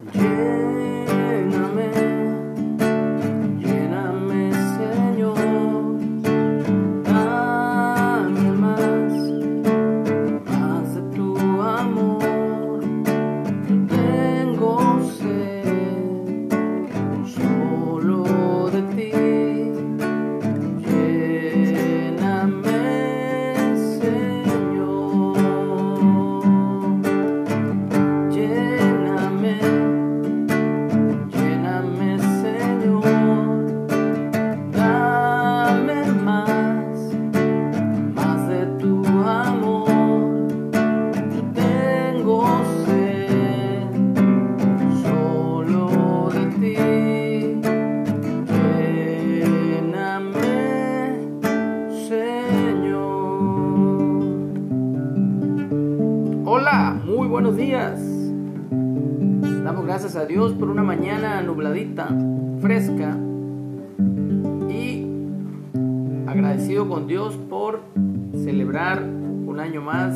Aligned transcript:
Yeah. 0.00 0.97
Gracias 59.88 60.16
a 60.16 60.26
Dios 60.26 60.52
por 60.52 60.68
una 60.68 60.84
mañana 60.84 61.42
nubladita, 61.42 62.08
fresca 62.60 63.16
y 64.68 65.06
agradecido 66.26 66.88
con 66.88 67.08
Dios 67.08 67.36
por 67.48 67.80
celebrar 68.32 69.02
un 69.02 69.58
año 69.58 69.82
más 69.82 70.14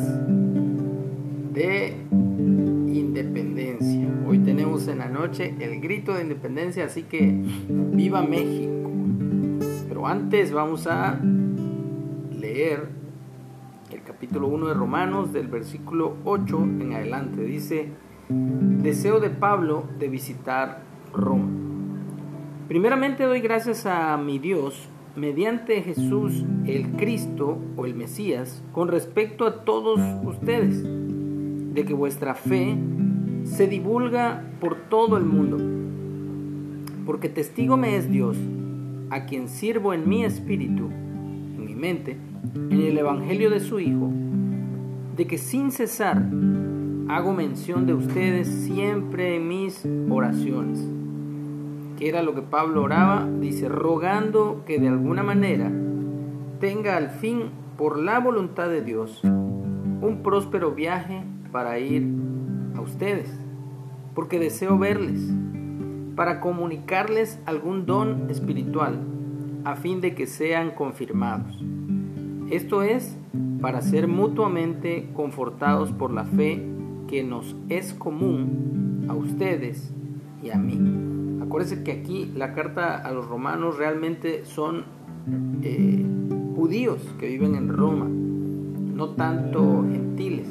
de 1.53 1.97
independencia. 2.11 4.07
Hoy 4.25 4.39
tenemos 4.39 4.87
en 4.87 4.99
la 4.99 5.09
noche 5.09 5.53
el 5.59 5.81
grito 5.81 6.13
de 6.13 6.21
independencia, 6.21 6.85
así 6.85 7.03
que 7.03 7.43
viva 7.67 8.21
México. 8.21 8.89
Pero 9.89 10.07
antes 10.07 10.53
vamos 10.53 10.87
a 10.87 11.19
leer 12.31 12.87
capítulo 14.23 14.47
1 14.47 14.67
de 14.67 14.73
Romanos 14.73 15.33
del 15.33 15.49
versículo 15.49 16.15
8 16.23 16.57
en 16.79 16.93
adelante. 16.93 17.43
Dice, 17.43 17.89
Deseo 18.29 19.19
de 19.19 19.29
Pablo 19.29 19.83
de 19.99 20.07
visitar 20.07 20.81
Roma. 21.11 21.49
Primeramente 22.69 23.25
doy 23.25 23.41
gracias 23.41 23.85
a 23.85 24.15
mi 24.15 24.39
Dios 24.39 24.87
mediante 25.17 25.81
Jesús 25.81 26.45
el 26.65 26.91
Cristo 26.91 27.57
o 27.75 27.85
el 27.85 27.95
Mesías 27.95 28.63
con 28.71 28.87
respecto 28.87 29.45
a 29.45 29.65
todos 29.65 29.99
ustedes, 30.23 30.81
de 30.81 31.83
que 31.83 31.93
vuestra 31.93 32.33
fe 32.33 32.77
se 33.43 33.67
divulga 33.67 34.45
por 34.61 34.75
todo 34.87 35.17
el 35.17 35.25
mundo. 35.25 35.57
Porque 37.05 37.27
testigo 37.27 37.75
me 37.75 37.97
es 37.97 38.09
Dios, 38.09 38.37
a 39.09 39.25
quien 39.25 39.49
sirvo 39.49 39.93
en 39.93 40.07
mi 40.07 40.23
espíritu, 40.23 40.85
en 40.85 41.65
mi 41.65 41.75
mente, 41.75 42.17
en 42.55 42.81
el 42.81 42.97
Evangelio 42.97 43.49
de 43.49 43.59
su 43.59 43.79
Hijo, 43.79 44.11
de 45.15 45.27
que 45.27 45.37
sin 45.37 45.71
cesar 45.71 46.23
hago 47.07 47.33
mención 47.33 47.85
de 47.85 47.93
ustedes 47.93 48.47
siempre 48.47 49.35
en 49.35 49.47
mis 49.47 49.87
oraciones. 50.09 50.83
¿Qué 51.97 52.09
era 52.09 52.23
lo 52.23 52.33
que 52.33 52.41
Pablo 52.41 52.83
oraba? 52.83 53.27
Dice, 53.39 53.69
rogando 53.69 54.63
que 54.65 54.79
de 54.79 54.87
alguna 54.87 55.23
manera 55.23 55.71
tenga 56.59 56.97
al 56.97 57.09
fin, 57.09 57.49
por 57.77 57.99
la 57.99 58.19
voluntad 58.19 58.69
de 58.69 58.81
Dios, 58.81 59.21
un 59.23 60.21
próspero 60.23 60.71
viaje 60.71 61.23
para 61.51 61.79
ir 61.79 62.07
a 62.75 62.81
ustedes, 62.81 63.29
porque 64.13 64.39
deseo 64.39 64.77
verles, 64.77 65.21
para 66.15 66.39
comunicarles 66.39 67.39
algún 67.45 67.85
don 67.85 68.29
espiritual, 68.29 68.99
a 69.65 69.75
fin 69.75 70.01
de 70.01 70.13
que 70.13 70.27
sean 70.27 70.71
confirmados. 70.71 71.63
Esto 72.49 72.83
es, 72.83 73.17
para 73.61 73.81
ser 73.81 74.07
mutuamente 74.07 75.09
confortados 75.13 75.91
por 75.91 76.11
la 76.11 76.25
fe 76.25 76.61
que 77.07 77.23
nos 77.23 77.55
es 77.69 77.93
común 77.93 79.05
a 79.07 79.13
ustedes 79.13 79.93
y 80.43 80.49
a 80.49 80.57
mí. 80.57 80.79
Acuérdense 81.41 81.83
que 81.83 81.91
aquí 81.91 82.31
la 82.35 82.53
carta 82.53 82.97
a 82.97 83.11
los 83.11 83.27
romanos 83.27 83.77
realmente 83.77 84.45
son 84.45 84.83
eh, 85.61 86.05
judíos 86.55 86.99
que 87.19 87.27
viven 87.27 87.55
en 87.55 87.69
Roma, 87.69 88.07
no 88.07 89.09
tanto 89.09 89.85
gentiles. 89.91 90.47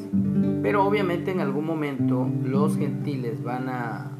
Pero 0.63 0.85
obviamente 0.87 1.31
en 1.31 1.41
algún 1.41 1.67
momento 1.67 2.29
los 2.45 2.77
gentiles 2.77 3.43
van 3.43 3.69
a, 3.69 4.13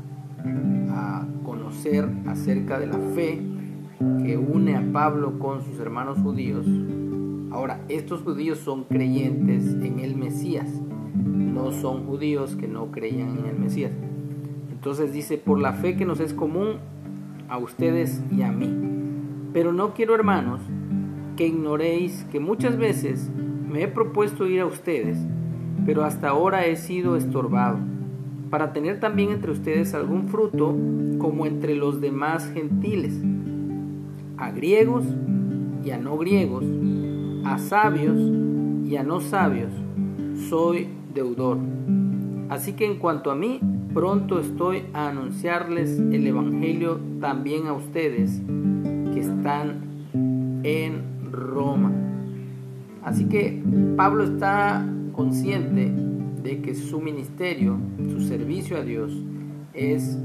a 0.91 1.27
conocer 1.45 2.09
acerca 2.27 2.79
de 2.79 2.87
la 2.87 2.99
fe 3.15 3.41
que 4.25 4.37
une 4.37 4.77
a 4.77 4.93
Pablo 4.93 5.39
con 5.39 5.63
sus 5.63 5.79
hermanos 5.79 6.19
judíos. 6.19 6.67
Ahora, 7.53 7.85
estos 7.89 8.23
judíos 8.23 8.59
son 8.59 8.85
creyentes 8.85 9.75
en 9.75 10.01
el 10.01 10.17
Mesías 10.17 10.69
no 11.63 11.73
son 11.73 12.07
judíos 12.07 12.57
que 12.57 12.67
no 12.67 12.91
creían 12.91 13.39
en 13.39 13.47
el 13.47 13.59
Mesías. 13.59 13.93
Entonces 14.71 15.13
dice, 15.13 15.39
por 15.39 15.61
la 15.61 15.73
fe 15.73 15.97
que 15.97 16.05
nos 16.05 16.21
es 16.21 16.35
común 16.35 16.79
a 17.49 17.59
ustedes 17.59 18.23
y 18.31 18.43
a 18.43 18.51
mí. 18.51 18.69
Pero 19.53 19.73
no 19.73 19.95
quiero, 19.95 20.15
hermanos, 20.15 20.61
que 21.37 21.47
ignoréis 21.47 22.25
que 22.33 22.41
muchas 22.41 22.77
veces 22.77 23.31
me 23.69 23.83
he 23.83 23.89
propuesto 23.89 24.47
ir 24.47 24.61
a 24.61 24.67
ustedes, 24.67 25.19
pero 25.87 26.05
hasta 26.05 26.29
ahora 26.29 26.67
he 26.67 26.77
sido 26.77 27.17
estorbado, 27.17 27.79
para 28.51 28.73
tener 28.73 29.01
también 29.01 29.31
entre 29.31 29.53
ustedes 29.53 29.95
algún 29.95 30.29
fruto 30.29 30.77
como 31.19 31.47
entre 31.47 31.75
los 31.75 32.01
demás 32.01 32.51
gentiles, 32.53 33.19
a 34.37 34.51
griegos 34.51 35.05
y 35.85 35.91
a 35.91 35.99
no 35.99 36.19
griegos, 36.19 36.65
a 37.53 37.59
sabios 37.59 38.19
y 38.89 38.97
a 38.97 39.03
no 39.03 39.21
sabios. 39.21 39.71
Soy 40.49 40.89
deudor. 41.13 41.59
Así 42.49 42.73
que 42.73 42.87
en 42.87 42.97
cuanto 42.99 43.31
a 43.31 43.35
mí, 43.35 43.61
pronto 43.93 44.41
estoy 44.41 44.85
a 44.95 45.09
anunciarles 45.09 45.99
el 45.99 46.27
Evangelio 46.27 46.99
también 47.21 47.67
a 47.67 47.75
ustedes 47.75 48.41
que 49.13 49.21
están 49.21 50.61
en 50.63 51.03
Roma. 51.31 51.93
Así 53.05 53.27
que 53.27 53.63
Pablo 53.97 54.25
está 54.25 54.87
consciente 55.13 55.93
de 56.43 56.63
que 56.63 56.75
su 56.75 57.03
ministerio, 57.03 57.77
su 58.11 58.21
servicio 58.21 58.79
a 58.79 58.83
Dios, 58.83 59.13
es 59.75 60.19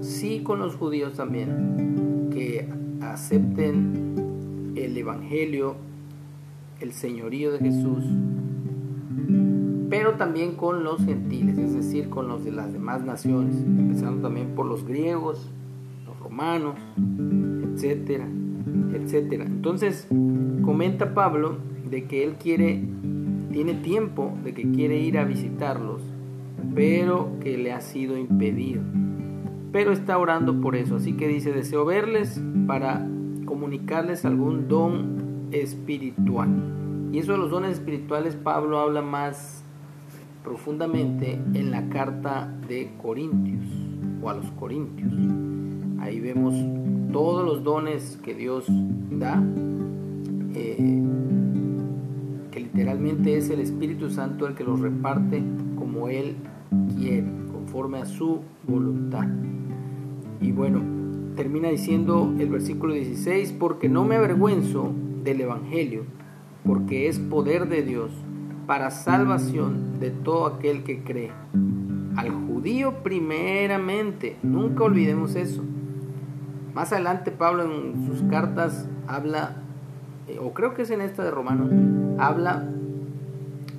sí 0.00 0.42
con 0.44 0.60
los 0.60 0.76
judíos 0.76 1.14
también, 1.14 2.28
que 2.32 2.68
acepten 3.00 4.74
el 4.76 4.96
Evangelio, 4.96 5.76
el 6.80 6.92
señorío 6.92 7.52
de 7.52 7.58
Jesús, 7.58 8.04
pero 9.88 10.14
también 10.14 10.56
con 10.56 10.84
los 10.84 11.04
gentiles, 11.04 11.58
es 11.58 11.74
decir, 11.74 12.08
con 12.08 12.28
los 12.28 12.44
de 12.44 12.52
las 12.52 12.72
demás 12.72 13.04
naciones, 13.04 13.56
empezando 13.56 14.22
también 14.22 14.54
por 14.54 14.66
los 14.66 14.84
griegos, 14.84 15.50
los 16.04 16.18
romanos, 16.18 16.74
etcétera, 17.62 18.26
etcétera. 18.92 19.44
Entonces, 19.44 20.08
comenta 20.62 21.14
Pablo 21.14 21.56
de 21.88 22.04
que 22.04 22.24
él 22.24 22.34
quiere, 22.34 22.82
tiene 23.52 23.74
tiempo 23.74 24.32
de 24.44 24.54
que 24.54 24.70
quiere 24.70 24.98
ir 24.98 25.18
a 25.18 25.24
visitarlos, 25.24 26.02
pero 26.74 27.38
que 27.40 27.56
le 27.56 27.72
ha 27.72 27.80
sido 27.80 28.18
impedido. 28.18 28.82
Pero 29.72 29.92
está 29.92 30.18
orando 30.18 30.60
por 30.60 30.74
eso, 30.74 30.96
así 30.96 31.12
que 31.14 31.28
dice, 31.28 31.52
deseo 31.52 31.84
verles 31.84 32.40
para 32.66 33.06
comunicarles 33.44 34.24
algún 34.24 34.68
don 34.68 35.25
espiritual. 35.52 36.48
Y 37.12 37.18
eso 37.18 37.32
de 37.32 37.38
los 37.38 37.50
dones 37.50 37.72
espirituales 37.72 38.34
Pablo 38.36 38.78
habla 38.78 39.02
más 39.02 39.64
profundamente 40.44 41.40
en 41.54 41.70
la 41.70 41.88
carta 41.88 42.52
de 42.68 42.92
Corintios 43.02 43.64
o 44.22 44.30
a 44.30 44.34
los 44.34 44.46
Corintios. 44.52 45.12
Ahí 45.98 46.20
vemos 46.20 46.54
todos 47.12 47.44
los 47.44 47.64
dones 47.64 48.18
que 48.22 48.34
Dios 48.34 48.66
da, 49.10 49.42
eh, 50.54 51.02
que 52.50 52.60
literalmente 52.60 53.36
es 53.36 53.50
el 53.50 53.60
Espíritu 53.60 54.10
Santo 54.10 54.46
el 54.46 54.54
que 54.54 54.62
los 54.62 54.78
reparte 54.80 55.42
como 55.76 56.08
Él 56.08 56.36
quiere, 56.96 57.26
conforme 57.52 57.98
a 57.98 58.06
su 58.06 58.40
voluntad. 58.68 59.26
Y 60.40 60.52
bueno, 60.52 60.80
termina 61.34 61.70
diciendo 61.70 62.32
el 62.38 62.50
versículo 62.50 62.94
16, 62.94 63.52
porque 63.58 63.88
no 63.88 64.04
me 64.04 64.16
avergüenzo 64.16 64.92
del 65.26 65.42
Evangelio, 65.42 66.04
porque 66.64 67.08
es 67.08 67.18
poder 67.18 67.68
de 67.68 67.82
Dios 67.82 68.10
para 68.66 68.90
salvación 68.90 70.00
de 70.00 70.10
todo 70.10 70.46
aquel 70.46 70.82
que 70.84 71.02
cree, 71.02 71.32
al 72.16 72.30
judío 72.30 73.02
primeramente. 73.02 74.36
Nunca 74.42 74.84
olvidemos 74.84 75.34
eso. 75.34 75.62
Más 76.74 76.92
adelante 76.92 77.30
Pablo 77.30 77.64
en 77.64 78.06
sus 78.06 78.22
cartas 78.30 78.88
habla, 79.06 79.56
eh, 80.28 80.38
o 80.40 80.52
creo 80.52 80.74
que 80.74 80.82
es 80.82 80.90
en 80.90 81.00
esta 81.00 81.24
de 81.24 81.30
Romanos, 81.30 81.70
habla 82.18 82.64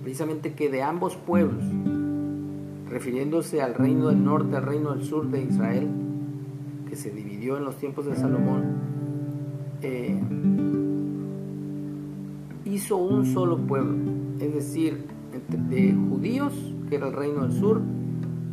precisamente 0.03 0.53
que 0.53 0.69
de 0.69 0.83
ambos 0.83 1.15
pueblos, 1.15 1.63
refiriéndose 2.89 3.61
al 3.61 3.73
reino 3.73 4.07
del 4.07 4.23
norte, 4.23 4.55
al 4.55 4.63
reino 4.63 4.93
del 4.93 5.03
sur 5.03 5.29
de 5.29 5.43
Israel, 5.43 5.87
que 6.89 6.95
se 6.95 7.11
dividió 7.11 7.57
en 7.57 7.65
los 7.65 7.75
tiempos 7.75 8.05
de 8.05 8.15
Salomón, 8.15 8.63
eh, 9.81 10.17
hizo 12.67 12.97
un 12.97 13.25
solo 13.25 13.57
pueblo, 13.57 13.95
es 14.39 14.53
decir, 14.53 15.05
de 15.69 15.93
judíos, 15.93 16.53
que 16.89 16.95
era 16.95 17.07
el 17.07 17.13
reino 17.13 17.43
del 17.43 17.53
sur, 17.53 17.81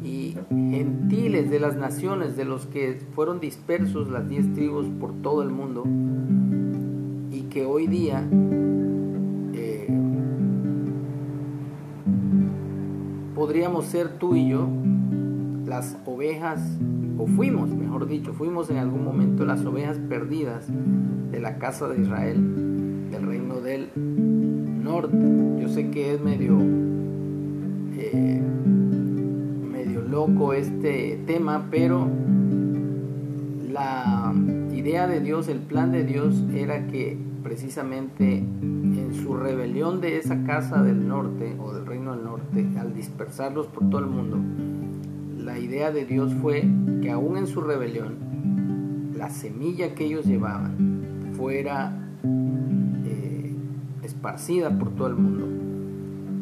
y 0.02 0.36
gentiles 0.50 1.50
de 1.50 1.60
las 1.60 1.76
naciones, 1.76 2.36
de 2.36 2.44
los 2.44 2.66
que 2.66 3.00
fueron 3.14 3.40
dispersos 3.40 4.10
las 4.10 4.28
diez 4.28 4.52
tribus 4.52 4.86
por 5.00 5.12
todo 5.22 5.42
el 5.42 5.50
mundo, 5.50 5.84
y 7.30 7.42
que 7.42 7.64
hoy 7.64 7.86
día 7.86 8.28
eh, 9.54 9.88
podríamos 13.34 13.86
ser 13.86 14.18
tú 14.18 14.36
y 14.36 14.50
yo 14.50 14.68
las 15.66 15.96
ovejas, 16.04 16.60
o 17.16 17.26
fuimos, 17.26 17.70
mejor 17.70 18.06
dicho, 18.06 18.34
fuimos 18.34 18.68
en 18.70 18.76
algún 18.76 19.04
momento 19.04 19.46
las 19.46 19.64
ovejas 19.64 19.98
perdidas 19.98 20.66
de 21.30 21.40
la 21.40 21.58
casa 21.58 21.88
de 21.88 22.02
Israel, 22.02 22.73
del 23.64 23.88
norte. 23.96 25.16
Yo 25.60 25.68
sé 25.68 25.90
que 25.90 26.14
es 26.14 26.20
medio, 26.20 26.58
eh, 27.96 28.40
medio 29.72 30.02
loco 30.02 30.52
este 30.52 31.18
tema, 31.26 31.66
pero 31.70 32.06
la 33.72 34.32
idea 34.72 35.08
de 35.08 35.20
Dios, 35.20 35.48
el 35.48 35.60
plan 35.60 35.90
de 35.90 36.04
Dios 36.04 36.44
era 36.54 36.86
que 36.86 37.18
precisamente 37.42 38.38
en 38.38 39.10
su 39.14 39.34
rebelión 39.34 40.00
de 40.00 40.18
esa 40.18 40.44
casa 40.44 40.82
del 40.82 41.08
norte 41.08 41.56
o 41.58 41.72
del 41.72 41.86
reino 41.86 42.14
del 42.14 42.24
norte, 42.24 42.66
al 42.78 42.94
dispersarlos 42.94 43.66
por 43.66 43.88
todo 43.88 44.00
el 44.00 44.06
mundo, 44.06 44.38
la 45.42 45.58
idea 45.58 45.90
de 45.90 46.04
Dios 46.04 46.34
fue 46.34 46.64
que 47.02 47.10
aún 47.10 47.38
en 47.38 47.46
su 47.46 47.60
rebelión, 47.60 48.16
la 49.16 49.30
semilla 49.30 49.94
que 49.94 50.04
ellos 50.04 50.26
llevaban 50.26 51.32
fuera 51.32 52.04
esparcida 54.04 54.78
por 54.78 54.90
todo 54.90 55.08
el 55.08 55.14
mundo 55.14 55.64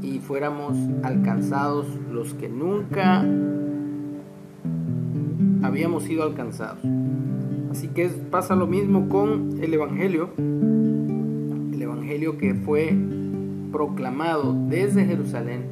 y 0.02 0.18
fuéramos 0.18 0.76
alcanzados 1.02 1.86
los 2.10 2.34
que 2.34 2.48
nunca 2.48 3.24
habíamos 5.62 6.02
sido 6.04 6.24
alcanzados. 6.24 6.80
Así 7.70 7.88
que 7.88 8.08
pasa 8.08 8.56
lo 8.56 8.66
mismo 8.66 9.08
con 9.08 9.62
el 9.62 9.72
Evangelio, 9.72 10.30
el 10.36 11.80
Evangelio 11.80 12.36
que 12.36 12.54
fue 12.54 12.94
proclamado 13.70 14.54
desde 14.68 15.04
Jerusalén 15.04 15.62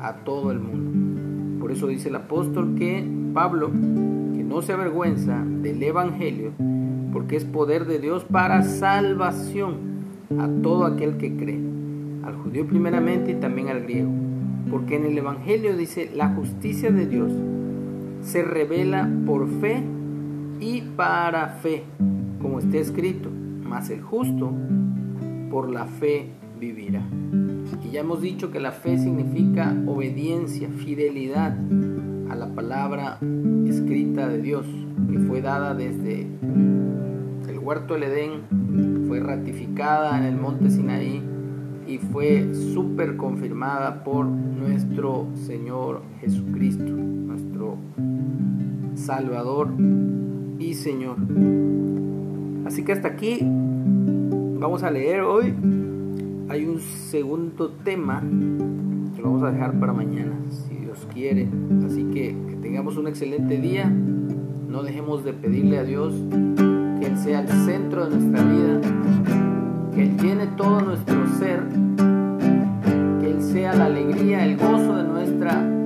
a 0.00 0.24
todo 0.24 0.52
el 0.52 0.60
mundo. 0.60 1.60
Por 1.60 1.72
eso 1.72 1.88
dice 1.88 2.08
el 2.08 2.16
apóstol 2.16 2.76
que 2.76 3.06
Pablo, 3.34 3.70
que 3.70 4.44
no 4.44 4.62
se 4.62 4.72
avergüenza 4.72 5.44
del 5.44 5.82
Evangelio, 5.82 6.52
porque 7.12 7.36
es 7.36 7.44
poder 7.44 7.84
de 7.86 7.98
Dios 7.98 8.24
para 8.24 8.62
salvación 8.62 9.91
a 10.38 10.48
todo 10.62 10.84
aquel 10.84 11.16
que 11.16 11.36
cree, 11.36 11.60
al 12.24 12.34
judío 12.36 12.66
primeramente 12.66 13.32
y 13.32 13.34
también 13.34 13.68
al 13.68 13.82
griego. 13.82 14.10
Porque 14.70 14.96
en 14.96 15.06
el 15.06 15.18
Evangelio 15.18 15.76
dice, 15.76 16.10
la 16.14 16.28
justicia 16.34 16.90
de 16.90 17.06
Dios 17.06 17.32
se 18.22 18.42
revela 18.42 19.08
por 19.26 19.48
fe 19.48 19.82
y 20.60 20.82
para 20.96 21.48
fe, 21.48 21.82
como 22.40 22.60
está 22.60 22.78
escrito, 22.78 23.28
mas 23.68 23.90
el 23.90 24.00
justo 24.00 24.52
por 25.50 25.70
la 25.70 25.86
fe 25.86 26.28
vivirá. 26.58 27.02
Y 27.84 27.90
ya 27.90 28.00
hemos 28.00 28.22
dicho 28.22 28.50
que 28.50 28.60
la 28.60 28.70
fe 28.70 28.96
significa 28.96 29.74
obediencia, 29.86 30.68
fidelidad 30.68 31.56
a 32.30 32.36
la 32.36 32.46
palabra 32.54 33.18
escrita 33.66 34.28
de 34.28 34.40
Dios, 34.40 34.66
que 35.10 35.18
fue 35.18 35.42
dada 35.42 35.74
desde 35.74 36.26
huerto 37.62 37.94
del 37.94 38.04
Edén, 38.04 39.04
fue 39.06 39.20
ratificada 39.20 40.18
en 40.18 40.24
el 40.24 40.36
monte 40.36 40.70
Sinaí 40.70 41.22
y 41.86 41.98
fue 41.98 42.52
súper 42.54 43.16
confirmada 43.16 44.02
por 44.04 44.26
nuestro 44.26 45.28
Señor 45.34 46.02
Jesucristo, 46.20 46.84
nuestro 46.84 47.76
Salvador 48.94 49.68
y 50.58 50.74
Señor. 50.74 51.16
Así 52.66 52.84
que 52.84 52.92
hasta 52.92 53.08
aquí 53.08 53.38
vamos 53.42 54.82
a 54.82 54.90
leer 54.90 55.20
hoy. 55.20 55.54
Hay 56.48 56.66
un 56.66 56.80
segundo 56.80 57.70
tema 57.84 58.22
que 59.14 59.22
lo 59.22 59.28
vamos 59.28 59.42
a 59.42 59.52
dejar 59.52 59.78
para 59.78 59.92
mañana, 59.92 60.36
si 60.48 60.76
Dios 60.76 61.06
quiere. 61.12 61.48
Así 61.86 62.04
que 62.04 62.34
que 62.48 62.56
tengamos 62.56 62.96
un 62.96 63.08
excelente 63.08 63.58
día. 63.58 63.88
No 64.68 64.82
dejemos 64.82 65.24
de 65.24 65.32
pedirle 65.34 65.78
a 65.78 65.84
Dios 65.84 66.14
que 67.02 67.08
Él 67.08 67.18
sea 67.18 67.40
el 67.40 67.48
centro 67.48 68.08
de 68.08 68.16
nuestra 68.16 68.44
vida, 68.44 68.80
que 69.92 70.02
Él 70.04 70.16
llene 70.18 70.46
todo 70.56 70.80
nuestro 70.82 71.26
ser, 71.36 71.64
que 73.20 73.28
Él 73.28 73.42
sea 73.42 73.74
la 73.74 73.86
alegría, 73.86 74.44
el 74.44 74.56
gozo 74.56 74.94
de 74.94 75.02
nuestra 75.02 75.81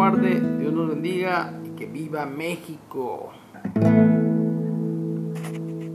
Dios 0.00 0.72
nos 0.72 0.88
bendiga 0.88 1.52
y 1.62 1.76
que 1.76 1.84
viva 1.84 2.24
México. 2.24 3.32